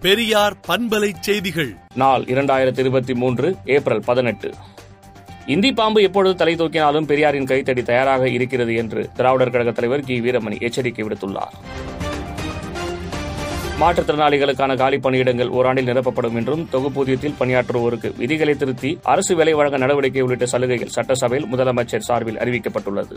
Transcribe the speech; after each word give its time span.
பெரியார் 0.00 0.56
பண்பலை 0.68 1.12
செய்திகள். 1.20 1.76
நாள் 1.94 2.22
இரண்டாயிரத்தி 2.22 2.78
இருபத்தி 2.78 3.14
மூன்று 3.14 3.56
ஏப்ரல் 3.64 4.02
பதினெட்டு. 4.04 4.54
இந்தி 5.46 5.72
பாம்பு 5.72 6.02
எப்பொழுது 6.02 6.36
தலை 6.36 6.54
தூக்கினாலும் 6.54 7.06
பெரியாரின் 7.06 7.46
கைத்தடி 7.46 7.82
தயாராக 7.82 8.28
இருக்கிறது 8.28 8.74
என்று 8.74 9.10
திராவிடர் 9.14 9.50
கழக 9.50 9.70
தலைவர் 9.70 10.00
கி. 10.00 10.20
வீரமணி 10.20 10.60
எச்சரிக்கை 10.60 11.04
விடுத்துள்ளார். 11.04 11.56
மாற்றுத்திறனாளிகளுக்கான 13.80 14.76
காலி 14.76 14.96
பணியிடங்கள் 14.96 15.48
ஓராண்டில் 15.48 15.92
நிரப்பப்படும் 15.92 16.34
என்றும் 16.34 16.68
தொகுப்பூதியத்தில் 16.72 17.34
பணியாற்றுவோருக்கு 17.40 18.16
விதிகளை 18.16 18.54
திருத்தி 18.54 18.98
அரசு 19.02 19.36
வேலை 19.36 19.52
வழங்க 19.52 19.76
நடவடிக்கை 19.76 20.22
உள்ளிட்ட 20.22 20.46
சலுகைகள் 20.46 20.88
சட்டசபையில் 20.88 21.48
முதலமைச்சர் 21.52 22.06
சார்பில் 22.08 22.36
அறிவிக்கப்பட்டுள்ளது. 22.36 23.16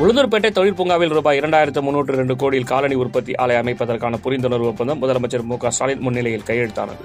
உளுந்தூர்பேட்டை 0.00 0.50
தொழில் 0.56 0.76
பூங்காவில் 0.76 1.12
ரூபாய் 1.16 1.38
இரண்டாயிரத்து 1.40 1.80
முன்னூற்று 1.86 2.12
இரண்டு 2.14 2.34
கோடியில் 2.36 2.68
காலனி 2.70 2.94
உற்பத்தி 2.94 3.32
ஆலை 3.42 3.56
அமைப்பதற்கான 3.56 4.18
புரிந்துணர்வு 4.24 4.68
ஒப்பந்தம் 4.70 5.00
முதலமைச்சர் 5.02 5.44
மு 5.50 5.56
க 5.56 5.70
ஸ்டாலின் 5.70 6.00
முன்னிலையில் 6.00 6.46
கையெழுத்தானது. 6.48 7.04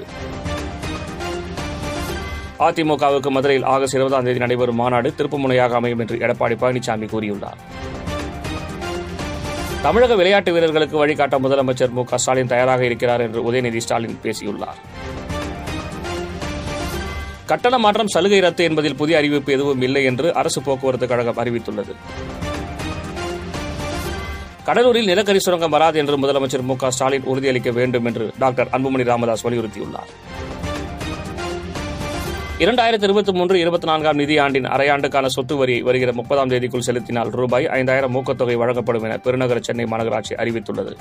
அதிமுகவுக்கு 2.68 3.30
மதுரையில் 3.30 3.66
ஆகஸ்ட் 3.73 3.98
இருபதாம் 3.98 4.23
தேதி 4.23 4.40
நடைபெறும் 4.40 4.80
மாநாடு 4.81 5.14
திருப்புமுனையாக 5.18 5.76
அமையும் 5.80 6.00
என்று 6.00 6.18
எடப்பாடி 6.18 6.58
பழனிசாமி 6.64 7.09
கூறியுள்ளார். 7.14 7.59
தமிழக 9.81 10.16
விளையாட்டு 10.16 10.54
வீரர்களுக்கு 10.54 10.98
வழிகாட்ட 10.98 11.40
முதலமைச்சர் 11.40 11.94
மு 11.98 12.04
க 12.04 12.17
ஸ்டாலின் 12.17 12.52
தயாராக 12.54 12.86
இருக்கிறார் 12.86 13.22
என்று 13.22 13.52
உதயநிதி 13.52 13.78
ஸ்டாலின் 13.78 14.17
பேசியுள்ளார். 14.23 14.80
கட்டண 17.45 17.78
மாற்றம் 17.78 18.14
சலுகை 18.16 18.40
ரத்து 18.40 18.64
என்பதில் 18.64 19.00
புதிய 19.02 19.17
அறிவிப்பு 19.17 19.52
எதுவும் 19.54 19.81
இல்லை 19.81 20.04
என்று 20.04 20.34
அரசு 20.34 20.62
போக்குவரத்து 20.62 21.08
கழகம் 21.08 21.38
அறிவித்துள்ளது. 21.44 21.94
கடலூரில் 24.68 25.06
நிலக்கரி 25.06 25.40
சுரங்கம் 25.40 25.70
வராது 25.70 26.00
என்று 26.00 26.16
முதலமைச்சர் 26.18 26.62
மு 26.62 26.76
ஸ்டாலின் 26.88 27.23
உறுதியளிக்க 27.23 27.73
வேண்டும் 27.73 28.06
என்று 28.06 28.32
டாக்டர் 28.40 28.68
அன்புமணி 28.72 29.04
ராமதாஸ் 29.04 29.48
வலியுறுத்தியுள்ளார். 29.48 30.09
இரண்டாயிரத்தி 32.59 33.04
இருபத்தி 33.04 33.32
மூன்று 33.32 33.59
இருபத்தி 33.59 33.88
நான்காம் 33.88 34.20
நிதியாண்டின் 34.20 34.68
அரையாண்டுக்கான 34.76 35.26
சொத்து 35.26 35.56
வரி 35.56 35.82
வருகிற 35.82 36.14
முப்பதாம் 36.14 36.50
தேதிக்குள் 36.50 36.86
செலுத்தினால் 36.88 37.30
ரூபாய் 37.30 37.68
ஐந்தாயிரம் 37.68 38.16
ஊக்கத்தொகை 38.16 38.54
வழங்கப்படும் 38.54 39.04
என 39.04 39.18
பெருநகர 39.18 39.59
சென்னை 39.59 39.86
மாநகராட்சி 39.86 40.36
அறிவித்துள்ளது. 40.36 40.96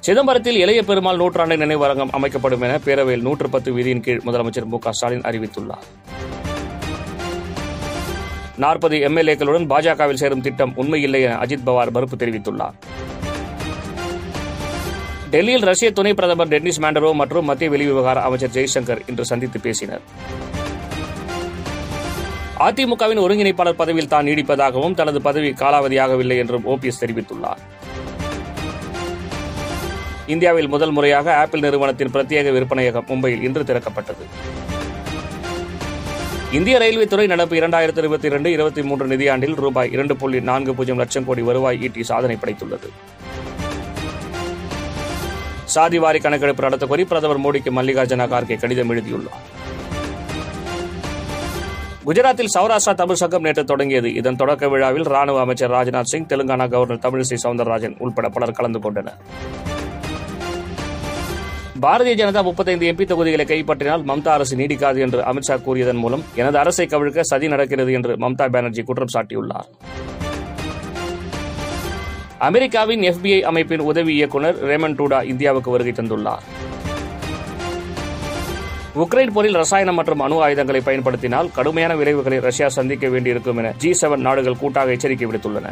சிதம்பரத்தில் 0.00 0.56
இளைய 0.56 0.82
பெருமாள் 0.82 1.16
நூற்றாண்டு 1.16 1.56
நினைவரங்கம் 1.56 2.10
அமைக்கப்படும் 2.10 2.60
என 2.60 2.78
பேரவையில் 2.84 3.26
நூற்று 3.28 3.48
பத்து 3.48 3.72
விதியின் 3.72 4.00
கீழ் 4.00 4.22
முதலமைச்சர் 4.26 4.64
மு 4.64 4.78
ஸ்டாலின் 4.90 5.20
அறிவித்துள்ளார். 5.20 5.86
நாற்பது 8.62 8.96
எம்எல்ஏக்களுடன் 9.08 9.66
பாஜகவில் 9.72 10.20
சேரும் 10.22 10.42
திட்டம் 10.46 10.72
உண்மையில்லை 10.76 11.20
என 11.26 11.34
அஜித் 11.42 11.66
பவார் 11.66 11.92
மறுப்பு 11.96 12.16
தெரிவித்துள்ளார். 12.22 12.76
டெல்லியில் 15.30 15.66
ரஷ்ய 15.70 15.88
துணை 15.98 16.12
பிரதமர் 16.14 16.48
டென்னிஸ் 16.48 16.80
மேண்டரோ 16.82 17.10
மற்றும் 17.20 17.48
மத்திய 17.50 17.70
வெளிவிவகார 17.70 18.18
அமைச்சர் 18.28 18.54
ஜெய்சங்கர் 18.56 19.02
இன்று 19.06 19.24
சந்தித்து 19.24 19.60
பேசினர். 19.60 20.02
அதிமுகவின் 22.66 23.22
ஒருங்கிணைப்பாளர் 23.26 23.80
பதவியில் 23.82 24.12
தான் 24.14 24.26
நீடிப்பதாகவும் 24.26 24.94
தனது 24.94 25.20
பதவி 25.28 25.52
காலாவதியாகவில்லை 25.62 26.38
என்றும் 26.42 26.66
ஓபிஎஸ் 26.66 27.02
தெரிவித்துள்ளார். 27.04 27.62
இந்தியாவில் 30.26 30.68
முதல் 30.68 30.90
முறையாக 30.90 31.36
ஆப்பிள் 31.36 31.64
நிறுவனத்தின் 31.66 32.12
பிரத்யேக 32.14 32.52
விற்பனையகம் 32.56 33.08
மும்பையில் 33.08 33.44
இன்று 33.48 33.64
திறக்கப்பட்டது. 33.64 34.26
இந்திய 36.52 36.78
ரயில்வே 36.78 37.04
துறை 37.04 37.26
நடப்பு 37.26 37.56
இரண்டாயிரத்தி 37.56 37.98
இருபத்தி 37.98 38.26
இரண்டு 38.26 38.52
இருபத்தி 38.52 38.82
மூன்று 38.82 39.06
நிதியாண்டில் 39.06 39.54
ரூபாய் 39.54 39.90
இரண்டு 39.92 40.16
புள்ளி 40.16 40.40
நான்கு 40.40 40.74
பூஜ்ஜியம் 40.74 40.98
லட்சம் 40.98 41.24
கோடி 41.24 41.42
வருவாய் 41.42 41.82
ஈட்டி 41.82 42.02
சாதனை 42.02 42.36
படைத்துள்ளது. 42.36 42.88
சாதிவாரி 45.74 46.20
கணக்கெடுப்பு 46.22 46.62
நடத்த 46.62 46.86
கோரி 46.86 47.04
பிரதமர் 47.04 47.40
மோடிக்கு 47.40 47.70
மல்லிகார்ஜுன 47.70 48.26
கார்கே 48.32 48.58
கடிதம் 48.58 48.88
எழுதியுள்ளார். 48.88 49.38
குஜராத்தில் 52.06 52.52
சௌராஷ்டிரா 52.58 52.94
தமிழ் 52.94 53.20
சங்கம் 53.22 53.42
நேற்று 53.42 53.64
தொடங்கியது. 53.64 54.14
இதன் 54.14 54.36
தொடக்க 54.36 54.68
விழாவில் 54.68 55.02
ராணுவ 55.02 55.40
அமைச்சர் 55.40 55.70
ராஜ்நாத் 55.70 56.12
சிங் 56.12 56.26
தெலுங்கானா 56.26 56.68
கவர்னர் 56.68 57.04
தமிழிசை 57.06 57.36
சவுந்தரராஜன் 57.42 57.96
உள்பட 57.98 58.28
பலர் 58.28 58.52
கலந்து 58.52 58.80
கொண்டனர். 58.80 59.18
பாரதிய 61.82 62.14
ஜனதா 62.20 62.40
முப்பத்தைந்து 62.46 62.84
எம்பி 62.90 63.04
தொகுதிகளை 63.10 63.44
கைப்பற்றினால் 63.50 64.02
மம்தா 64.08 64.30
அரசு 64.36 64.54
நீடிக்காது 64.60 64.98
என்று 65.04 65.20
அமித்ஷா 65.30 65.56
கூறியதன் 65.66 66.00
மூலம் 66.02 66.22
எனது 66.40 66.56
அரசை 66.62 66.86
கவிழ்க்க 66.92 67.20
சதி 67.30 67.48
நடக்கிறது 67.52 67.92
என்று 67.98 68.12
மம்தா 68.22 68.46
பானர்ஜி 68.54 68.82
குற்றம் 68.88 69.12
சாட்டியுள்ளார். 69.14 69.68
அமெரிக்காவின் 72.48 73.02
எஃபிஐ 73.10 73.40
அமைப்பின் 73.50 73.84
உதவி 73.90 74.12
இயக்குநர் 74.18 74.58
ரேமன் 74.70 74.98
டூடா 75.00 75.20
இந்தியாவுக்கு 75.32 75.70
வருகை 75.74 75.94
தந்துள்ளார். 75.96 76.44
உக்ரைன் 79.04 79.34
போரில் 79.34 79.58
ரசாயனம் 79.62 79.98
மற்றும் 80.00 80.22
அணு 80.26 80.36
ஆயுதங்களை 80.46 80.80
பயன்படுத்தினால் 80.88 81.50
கடுமையான 81.58 81.94
விளைவுகளை 82.00 82.38
ரஷ்யா 82.48 82.68
சந்திக்க 82.78 83.08
வேண்டியிருக்கும் 83.14 83.60
என 83.62 83.72
ஜி 83.82 83.92
செவன் 84.00 84.26
நாடுகள் 84.28 84.62
கூட்டாக 84.62 84.96
எச்சரிக்கை 84.96 85.28
விடுத்துள்ளன. 85.28 85.68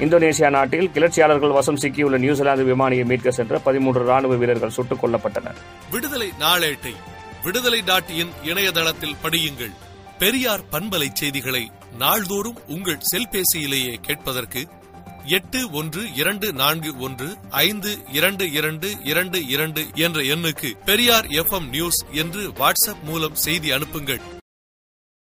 இந்தோனேசியா 0.00 0.50
நாட்டில் 0.50 0.90
கிளர்ச்சியாளர்கள் 0.90 1.50
வசம் 1.50 1.76
சிக்கியுள்ள 1.76 2.18
நியூசிலாந்து 2.18 2.76
விமானியை 2.76 3.04
மீட்க 3.04 3.30
சென்ற 3.30 3.58
பதிமூன்று 3.58 4.04
ராணுவ 4.04 4.36
வீரர்கள் 4.36 4.70
சுட்டுக் 4.70 5.04
கொல்லப்பட்டனர். 5.04 5.54
விடுதலை 5.90 6.32
நாளேட்டை 6.40 6.94
விடுதலை 7.44 7.82
டாட் 7.84 8.10
இன் 8.10 8.30
இணையதளத்தில் 8.42 9.16
படியுங்கள். 9.22 9.72
பெரியார் 10.18 10.60
பண்பலை 10.72 11.08
செய்திகளை 11.12 11.70
நாள்தோறும் 11.98 12.58
உங்கள் 12.66 12.98
செல்பேசியிலேயே 13.14 13.94
கேட்பதற்கு 14.02 14.68
எட்டு 15.24 15.70
ஒன்று 15.70 16.14
இரண்டு 16.14 16.52
நான்கு 16.52 16.98
ஒன்று 16.98 17.36
ஐந்து 17.50 17.98
இரண்டு 18.12 18.52
இரண்டு 18.52 18.88
இரண்டு 19.04 19.46
இரண்டு 19.46 19.86
என்ற 19.94 20.20
எண்ணுக்கு 20.20 20.72
பெரியார் 20.84 21.26
எஃப் 21.26 21.62
நியூஸ் 21.70 22.04
என்று 22.12 22.48
வாட்ஸ்அப் 22.48 23.02
மூலம் 23.04 23.34
செய்தி 23.34 23.70
அனுப்புங்கள். 23.70 24.20